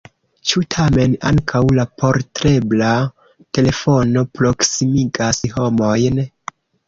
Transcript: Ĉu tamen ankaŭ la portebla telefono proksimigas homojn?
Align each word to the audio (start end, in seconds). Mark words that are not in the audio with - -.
Ĉu 0.51 0.61
tamen 0.75 1.11
ankaŭ 1.31 1.59
la 1.79 1.83
portebla 2.03 2.89
telefono 3.59 4.25
proksimigas 4.41 5.43
homojn? 5.59 6.19